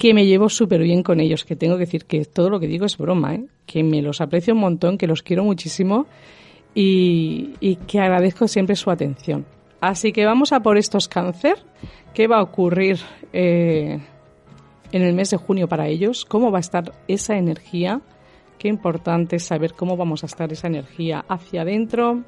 [0.00, 2.66] que me llevo súper bien con ellos, que tengo que decir que todo lo que
[2.66, 3.44] digo es broma, ¿eh?
[3.66, 6.06] que me los aprecio un montón, que los quiero muchísimo
[6.74, 9.44] y, que agradezco siempre su atención.
[9.78, 11.58] Así que vamos a por estos cáncer.
[12.14, 12.98] ¿Qué va a ocurrir
[13.34, 14.00] eh,
[14.90, 16.24] en el mes de junio para ellos?
[16.24, 18.00] ¿Cómo va a estar esa energía?
[18.58, 22.24] Qué importante saber cómo vamos a estar esa energía hacia adentro.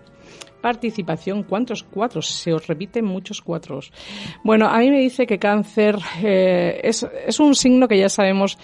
[0.63, 2.23] Participación, ¿cuántos cuatro?
[2.23, 3.93] Se os repiten muchos cuatros.
[4.45, 8.57] Bueno, a mí me dice que cáncer eh, es, es un signo que ya sabemos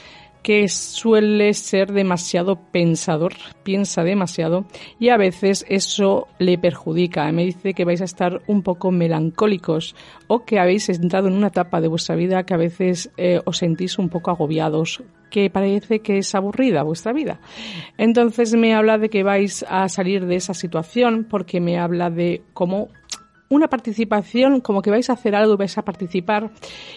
[0.42, 3.34] que suele ser demasiado pensador,
[3.64, 4.66] piensa demasiado
[4.98, 7.30] y a veces eso le perjudica.
[7.32, 9.94] Me dice que vais a estar un poco melancólicos
[10.26, 13.58] o que habéis entrado en una etapa de vuestra vida que a veces eh, os
[13.58, 17.40] sentís un poco agobiados, que parece que es aburrida vuestra vida.
[17.96, 22.42] Entonces me habla de que vais a salir de esa situación porque me habla de
[22.52, 22.88] cómo
[23.48, 26.50] una participación, como que vais a hacer algo vais a participar,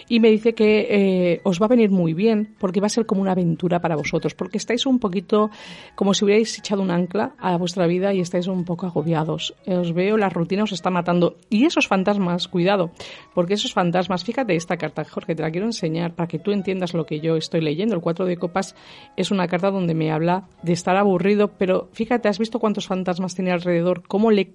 [0.08, 3.06] y me dice que eh, os va a venir muy bien, porque va a ser
[3.06, 5.50] como una aventura para vosotros, porque estáis un poquito
[5.94, 9.54] como si hubierais echado un ancla a vuestra vida y estáis un poco agobiados.
[9.66, 11.36] Os veo, la rutina os está matando.
[11.48, 12.90] Y esos fantasmas, cuidado,
[13.34, 16.94] porque esos fantasmas, fíjate esta carta, Jorge, te la quiero enseñar para que tú entiendas
[16.94, 17.94] lo que yo estoy leyendo.
[17.94, 18.74] El 4 de copas
[19.16, 23.34] es una carta donde me habla de estar aburrido, pero fíjate, ¿has visto cuántos fantasmas
[23.34, 24.02] tiene alrededor?
[24.06, 24.52] ¿Cómo le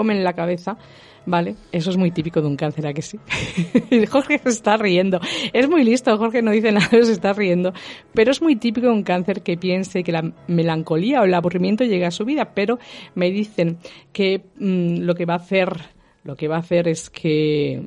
[0.00, 0.78] comen la cabeza,
[1.26, 1.56] ¿vale?
[1.72, 3.18] Eso es muy típico de un cáncer, ¿a que sí?
[4.10, 5.20] Jorge se está riendo.
[5.52, 7.74] Es muy listo, Jorge no dice nada, se está riendo.
[8.14, 11.84] Pero es muy típico de un cáncer que piense que la melancolía o el aburrimiento
[11.84, 12.78] llega a su vida, pero
[13.14, 13.76] me dicen
[14.14, 15.68] que mm, lo que va a hacer,
[16.24, 17.82] lo que va a hacer es que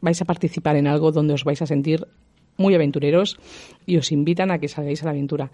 [0.00, 2.06] vais a participar en algo donde os vais a sentir
[2.56, 3.36] muy aventureros
[3.84, 5.50] y os invitan a que salgáis a la aventura.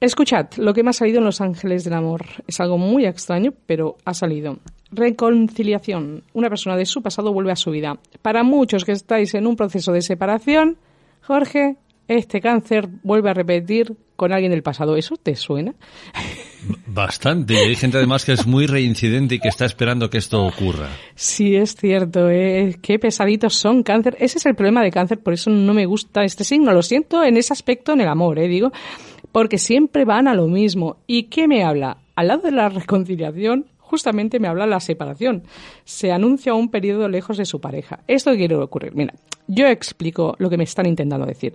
[0.00, 3.52] Escuchad, lo que me ha salido en Los Ángeles del Amor es algo muy extraño,
[3.66, 4.58] pero ha salido.
[4.92, 6.22] Reconciliación.
[6.34, 7.98] Una persona de su pasado vuelve a su vida.
[8.22, 10.78] Para muchos que estáis en un proceso de separación,
[11.20, 14.94] Jorge, este cáncer vuelve a repetir con alguien del pasado.
[14.94, 15.74] ¿Eso te suena?
[16.86, 17.54] Bastante.
[17.54, 20.90] Y hay gente además que es muy reincidente y que está esperando que esto ocurra.
[21.16, 22.30] Sí, es cierto.
[22.30, 22.78] ¿eh?
[22.80, 24.16] Qué pesaditos son cáncer.
[24.20, 26.72] Ese es el problema de cáncer, por eso no me gusta este signo.
[26.72, 28.46] Lo siento en ese aspecto en el amor, ¿eh?
[28.46, 28.70] digo
[29.32, 30.96] porque siempre van a lo mismo.
[31.06, 31.98] ¿Y qué me habla?
[32.14, 35.44] Al lado de la reconciliación, justamente me habla la separación.
[35.84, 38.00] Se anuncia un periodo lejos de su pareja.
[38.06, 38.94] Esto quiere ocurrir.
[38.94, 39.14] Mira,
[39.46, 41.54] yo explico lo que me están intentando decir.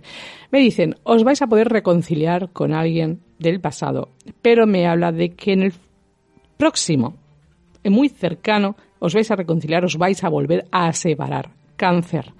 [0.51, 4.09] Me dicen, os vais a poder reconciliar con alguien del pasado,
[4.41, 5.73] pero me habla de que en el
[6.57, 7.15] próximo,
[7.83, 11.51] muy cercano, os vais a reconciliar, os vais a volver a separar.
[11.75, 12.33] Cáncer.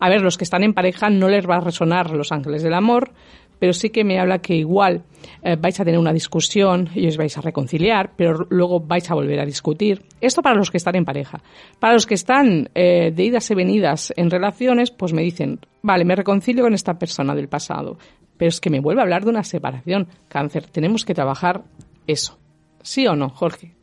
[0.00, 2.74] A ver, los que están en pareja no les va a resonar los ángeles del
[2.74, 3.12] amor,
[3.60, 5.04] pero sí que me habla que igual
[5.42, 9.14] eh, vais a tener una discusión y os vais a reconciliar, pero luego vais a
[9.14, 10.02] volver a discutir.
[10.20, 11.40] Esto para los que están en pareja.
[11.78, 16.04] Para los que están eh, de idas y venidas en relaciones, pues me dicen, vale,
[16.04, 17.98] me reconcilio con esta persona del pasado,
[18.36, 20.08] pero es que me vuelve a hablar de una separación.
[20.28, 21.62] Cáncer, tenemos que trabajar
[22.06, 22.38] eso.
[22.82, 23.79] ¿Sí o no, Jorge?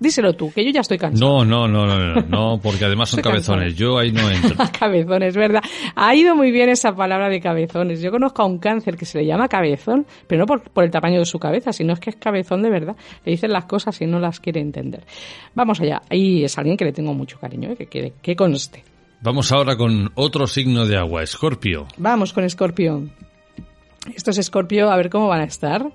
[0.00, 1.44] Díselo tú, que yo ya estoy cansado.
[1.44, 3.74] No, no, no, no, no, porque además son cabezones.
[3.74, 4.54] Yo ahí no entro.
[4.78, 5.62] cabezones, ¿verdad?
[5.96, 8.00] Ha ido muy bien esa palabra de cabezones.
[8.00, 11.18] Yo conozco a un cáncer que se le llama cabezón, pero no por, el tamaño
[11.18, 12.96] de su cabeza, sino es que es cabezón de verdad.
[13.24, 15.04] Le dicen las cosas y no las quiere entender.
[15.54, 16.02] Vamos allá.
[16.08, 17.76] Ahí es alguien que le tengo mucho cariño, ¿eh?
[17.76, 18.84] que, que, que conste.
[19.20, 21.88] Vamos ahora con otro signo de agua, Escorpio.
[21.96, 23.08] Vamos con Escorpio.
[24.14, 25.90] Estos Escorpio, a ver cómo van a estar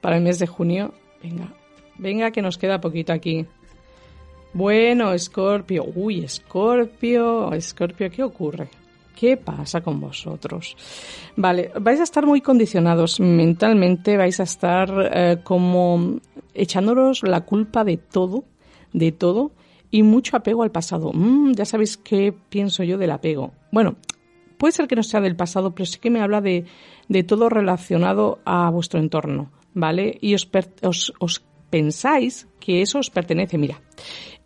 [0.00, 0.92] para el mes de junio.
[1.22, 1.48] Venga,
[1.98, 3.46] Venga, que nos queda poquito aquí.
[4.52, 5.84] Bueno, Escorpio.
[5.94, 7.52] Uy, Escorpio.
[7.52, 8.68] Escorpio, ¿qué ocurre?
[9.14, 10.76] ¿Qué pasa con vosotros?
[11.36, 16.20] Vale, vais a estar muy condicionados mentalmente, vais a estar eh, como
[16.52, 18.44] echándonos la culpa de todo,
[18.92, 19.52] de todo,
[19.90, 21.12] y mucho apego al pasado.
[21.14, 23.52] Mm, ya sabéis qué pienso yo del apego.
[23.72, 23.96] Bueno,
[24.58, 26.66] puede ser que no sea del pasado, pero sí que me habla de,
[27.08, 30.18] de todo relacionado a vuestro entorno, ¿vale?
[30.20, 30.46] Y os
[31.70, 33.58] pensáis que eso os pertenece.
[33.58, 33.80] Mira,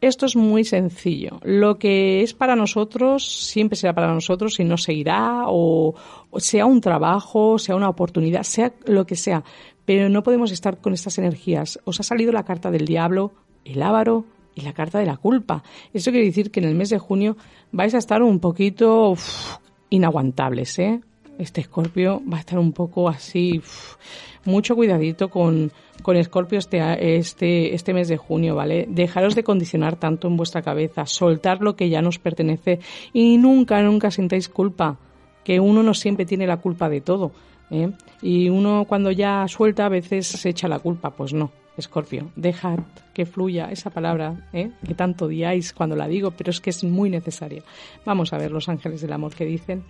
[0.01, 1.41] esto es muy sencillo.
[1.43, 5.95] Lo que es para nosotros siempre será para nosotros y no se irá o,
[6.37, 9.45] sea un trabajo, sea una oportunidad, sea lo que sea.
[9.85, 11.79] Pero no podemos estar con estas energías.
[11.85, 13.33] Os ha salido la carta del diablo,
[13.65, 15.63] el ávaro y la carta de la culpa.
[15.93, 17.37] Eso quiere decir que en el mes de junio
[17.71, 19.15] vais a estar un poquito
[19.91, 21.01] inaguantables, ¿eh?
[21.41, 23.61] Este escorpio va a estar un poco así,
[24.45, 28.87] mucho cuidadito con con Escorpio este, este, este mes de junio, ¿vale?
[28.89, 32.81] Dejaros de condicionar tanto en vuestra cabeza, soltar lo que ya nos pertenece
[33.13, 34.99] y nunca, nunca sintáis culpa,
[35.45, 37.33] que uno no siempre tiene la culpa de todo.
[37.71, 37.91] ¿eh?
[38.23, 41.53] Y uno cuando ya suelta a veces se echa la culpa, pues no.
[41.77, 42.81] Escorpio, dejad
[43.15, 44.71] que fluya esa palabra ¿eh?
[44.87, 47.63] que tanto odiáis cuando la digo, pero es que es muy necesaria.
[48.05, 49.85] Vamos a ver los ángeles del amor que dicen.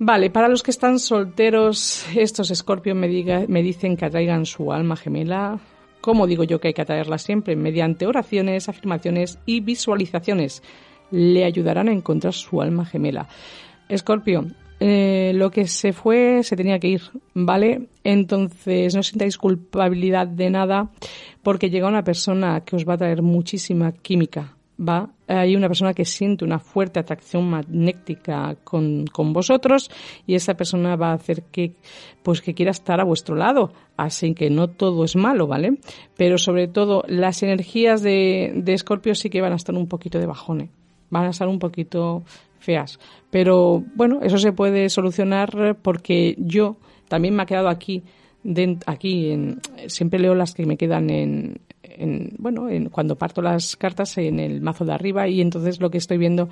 [0.00, 3.08] Vale, para los que están solteros, estos escorpios me,
[3.48, 5.58] me dicen que atraigan su alma gemela.
[6.00, 7.56] ¿Cómo digo yo que hay que atraerla siempre?
[7.56, 10.62] Mediante oraciones, afirmaciones y visualizaciones.
[11.10, 13.28] Le ayudarán a encontrar su alma gemela.
[13.88, 14.46] Escorpio,
[14.80, 17.02] eh, lo que se fue se tenía que ir,
[17.34, 17.88] ¿vale?
[18.04, 20.90] Entonces no sintáis culpabilidad de nada
[21.42, 25.10] porque llega una persona que os va a traer muchísima química, ¿va?
[25.26, 29.90] Hay una persona que siente una fuerte atracción magnética con, con vosotros
[30.26, 31.74] y esa persona va a hacer que,
[32.22, 33.72] pues que quiera estar a vuestro lado.
[33.96, 35.78] Así que no todo es malo, ¿vale?
[36.16, 40.18] Pero sobre todo las energías de, de Escorpio sí que van a estar un poquito
[40.18, 40.70] de bajone.
[41.10, 42.22] Van a estar un poquito
[42.58, 42.98] feas.
[43.30, 46.76] Pero bueno, eso se puede solucionar porque yo
[47.08, 48.02] también me ha quedado aquí,
[48.86, 51.60] aquí en, siempre leo las que me quedan en,
[51.98, 55.90] en bueno, en, cuando parto las cartas en el mazo de arriba y entonces lo
[55.90, 56.48] que estoy viendo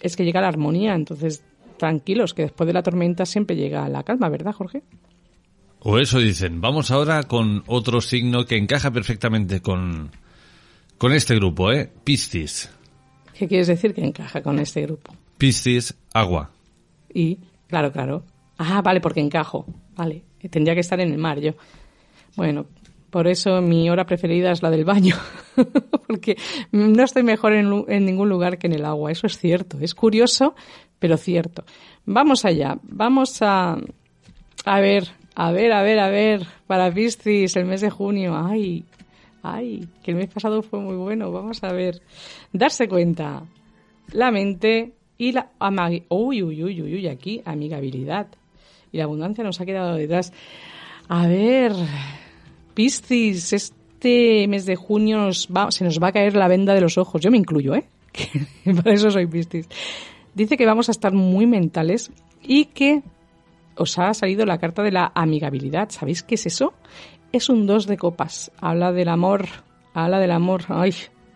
[0.00, 0.94] es que llega la armonía.
[0.94, 1.44] Entonces,
[1.76, 4.82] tranquilos, que después de la tormenta siempre llega la calma, ¿verdad, Jorge?
[5.80, 6.60] O eso dicen.
[6.60, 10.10] Vamos ahora con otro signo que encaja perfectamente con,
[10.96, 11.90] con este grupo, ¿eh?
[12.04, 12.70] Piscis.
[13.36, 15.12] ¿Qué quieres decir que encaja con este grupo?
[15.36, 16.50] Piscis, agua.
[17.12, 18.24] Y, claro, claro.
[18.56, 19.66] Ah, vale, porque encajo.
[19.96, 21.52] Vale, tendría que estar en el mar yo.
[22.36, 22.66] Bueno,
[23.14, 25.14] por eso mi hora preferida es la del baño,
[26.08, 26.36] porque
[26.72, 29.12] no estoy mejor en, ningún lugar que en el agua.
[29.12, 29.78] Eso es cierto.
[29.80, 30.56] Es curioso,
[30.98, 31.62] pero cierto.
[32.06, 32.76] Vamos allá.
[32.82, 33.76] Vamos a,
[34.64, 35.04] a ver,
[35.36, 36.44] a ver, a ver, a ver.
[36.66, 38.34] Para Piscis, el mes de junio.
[38.36, 38.82] Ay,
[39.44, 41.30] ay, que el mes pasado fue muy bueno.
[41.30, 42.02] Vamos a ver.
[42.52, 43.44] Darse cuenta.
[44.10, 45.52] La mente y la
[46.08, 48.26] uy, uy, uy, uy, uy, aquí amigabilidad.
[48.90, 50.32] Y la abundancia nos ha quedado detrás.
[51.08, 51.74] A ver,
[52.74, 57.20] Piscis, este mes de junio se nos va a caer la venda de los ojos.
[57.22, 57.86] Yo me incluyo, ¿eh?
[58.64, 59.68] Por eso soy Piscis.
[60.34, 62.10] Dice que vamos a estar muy mentales
[62.42, 63.02] y que
[63.76, 65.90] os ha salido la carta de la amigabilidad.
[65.90, 66.74] ¿Sabéis qué es eso?
[67.32, 68.50] Es un dos de copas.
[68.60, 69.46] Habla del amor.
[69.94, 70.64] Habla del amor.
[70.68, 70.94] Ay,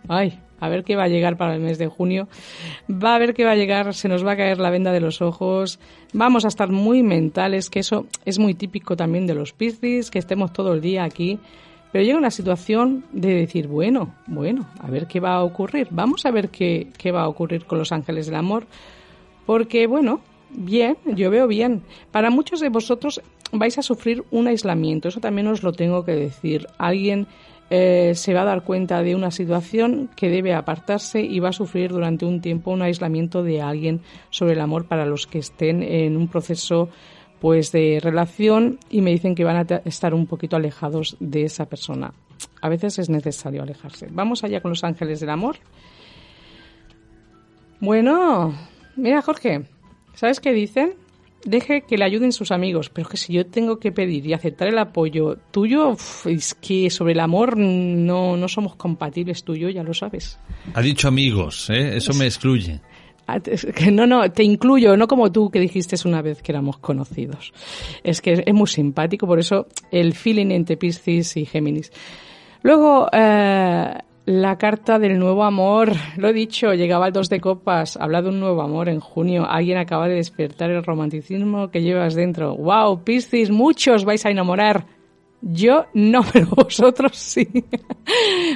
[0.09, 2.29] ay, a ver qué va a llegar para el mes de junio.
[2.91, 5.01] Va a ver qué va a llegar, se nos va a caer la venda de
[5.01, 5.79] los ojos.
[6.13, 10.19] Vamos a estar muy mentales, que eso es muy típico también de los Piscis, que
[10.19, 11.39] estemos todo el día aquí.
[11.93, 15.89] Pero llega una situación de decir, bueno, bueno, a ver qué va a ocurrir.
[15.91, 18.67] Vamos a ver qué, qué va a ocurrir con los ángeles del amor.
[19.47, 21.83] Porque, bueno, bien, yo veo bien.
[22.11, 26.13] Para muchos de vosotros vais a sufrir un aislamiento, eso también os lo tengo que
[26.13, 26.67] decir.
[26.77, 27.27] Alguien
[27.71, 31.53] eh, se va a dar cuenta de una situación que debe apartarse y va a
[31.53, 34.01] sufrir durante un tiempo un aislamiento de alguien
[34.31, 36.89] sobre el amor para los que estén en un proceso
[37.41, 41.67] pues de relación y me dicen que van a estar un poquito alejados de esa
[41.67, 42.13] persona.
[42.61, 44.09] A veces es necesario alejarse.
[44.11, 45.57] Vamos allá con los ángeles del amor.
[47.81, 48.55] Bueno,
[48.97, 49.67] mira Jorge,
[50.15, 50.95] ¿sabes qué dicen?
[51.45, 54.33] Deje que le ayuden sus amigos, pero es que si yo tengo que pedir y
[54.33, 59.61] aceptar el apoyo tuyo, es que sobre el amor no, no somos compatibles tú y
[59.61, 60.39] yo, ya lo sabes.
[60.75, 61.97] Ha dicho amigos, ¿eh?
[61.97, 62.81] eso me excluye.
[63.27, 63.41] Ah,
[63.93, 67.53] no, no, te incluyo, no como tú que dijiste una vez que éramos conocidos.
[68.03, 71.93] Es que es muy simpático, por eso el feeling entre Piscis y Géminis.
[72.63, 73.99] Luego, eh,
[74.29, 78.29] la carta del nuevo amor, lo he dicho, llegaba el dos de copas, habla de
[78.29, 79.47] un nuevo amor en junio.
[79.49, 82.55] Alguien acaba de despertar el romanticismo que llevas dentro.
[82.55, 83.51] ¡Wow, Piscis!
[83.51, 84.98] Muchos vais a enamorar.
[85.41, 87.49] Yo no, pero vosotros sí.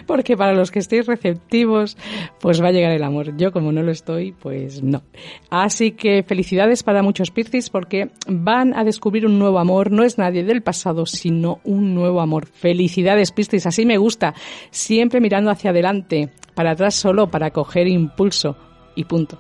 [0.07, 1.97] Porque para los que estéis receptivos,
[2.41, 3.37] pues va a llegar el amor.
[3.37, 5.03] Yo como no lo estoy, pues no.
[5.51, 9.91] Así que felicidades para muchos Piscis porque van a descubrir un nuevo amor.
[9.91, 12.47] No es nadie del pasado, sino un nuevo amor.
[12.47, 14.35] Felicidades Piscis, así me gusta.
[14.71, 18.57] Siempre mirando hacia adelante, para atrás solo para coger impulso.
[18.95, 19.39] Y punto.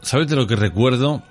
[0.00, 1.22] ¿Sabes de lo que recuerdo?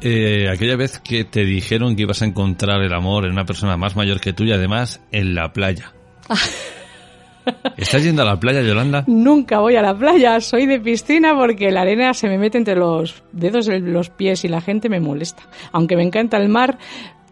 [0.00, 3.76] Eh, aquella vez que te dijeron que ibas a encontrar el amor en una persona
[3.76, 5.92] más mayor que tú y además en la playa.
[7.76, 9.04] ¿Estás yendo a la playa, Yolanda?
[9.06, 12.76] Nunca voy a la playa, soy de piscina porque la arena se me mete entre
[12.76, 15.44] los dedos de los pies y la gente me molesta.
[15.72, 16.78] Aunque me encanta el mar,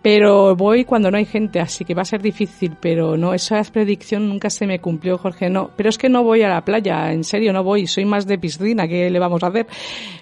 [0.06, 3.60] pero voy cuando no hay gente, así que va a ser difícil, pero no, esa
[3.64, 5.72] predicción nunca se me cumplió, Jorge, no.
[5.76, 8.38] Pero es que no voy a la playa, en serio, no voy, soy más de
[8.38, 9.66] piscina, ¿qué le vamos a hacer?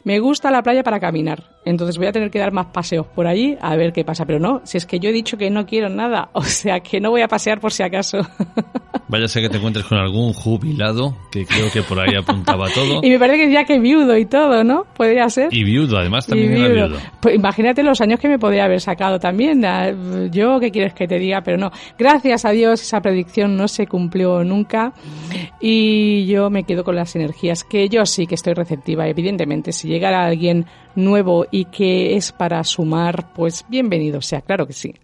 [0.05, 3.27] Me gusta la playa para caminar, entonces voy a tener que dar más paseos por
[3.27, 5.67] allí a ver qué pasa, pero no, si es que yo he dicho que no
[5.67, 8.21] quiero nada, o sea que no voy a pasear por si acaso.
[9.07, 13.01] Vaya sé que te encuentres con algún jubilado, que creo que por ahí apuntaba todo.
[13.03, 14.87] y me parece que ya que viudo y todo, ¿no?
[14.97, 15.53] Podría ser.
[15.53, 16.99] Y viudo, además también era viudo.
[17.21, 19.65] Pues imagínate los años que me podría haber sacado también,
[20.31, 21.71] yo qué quieres que te diga, pero no.
[21.99, 24.93] Gracias a Dios esa predicción no se cumplió nunca
[25.61, 29.07] y yo me quedo con las energías, que yo sí que estoy receptiva.
[29.07, 34.73] Evidentemente, si llegara alguien nuevo y que es para sumar, pues bienvenido sea, claro que
[34.73, 34.95] sí.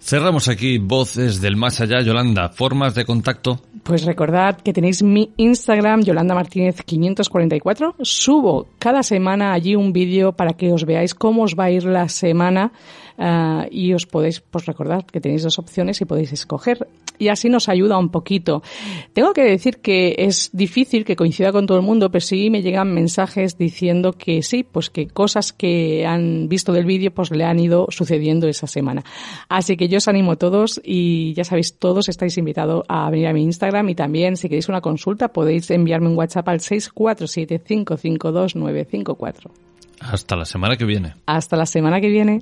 [0.00, 2.50] Cerramos aquí Voces del Más Allá, Yolanda.
[2.50, 3.60] ¿Formas de contacto?
[3.84, 7.96] Pues recordad que tenéis mi Instagram, Yolanda Martínez 544.
[8.00, 11.84] Subo cada semana allí un vídeo para que os veáis cómo os va a ir
[11.84, 12.72] la semana
[13.18, 14.64] uh, y os podéis, pues
[15.12, 18.62] que tenéis dos opciones y podéis escoger y así nos ayuda un poquito.
[19.12, 22.62] Tengo que decir que es difícil que coincida con todo el mundo, pero sí me
[22.62, 27.44] llegan mensajes diciendo que sí, pues que cosas que han visto del vídeo pues le
[27.44, 29.04] han ido sucediendo esa semana.
[29.48, 33.28] Así que yo os animo a todos y ya sabéis, todos estáis invitados a venir
[33.28, 33.42] a mi
[33.74, 39.50] Instagram y también si queréis una consulta podéis enviarme un WhatsApp al 647 552 954.
[40.00, 41.14] Hasta la semana que viene.
[41.26, 42.32] Hasta la semana que viene.